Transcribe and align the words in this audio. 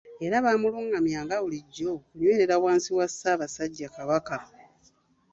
Era 0.25 0.37
baamulungamyanga 0.45 1.35
bulijjo 1.43 1.85
okunywerera 1.95 2.55
wansi 2.63 2.89
wa 2.97 3.05
Ssaabasajja 3.11 3.87
Kabaka. 3.95 4.37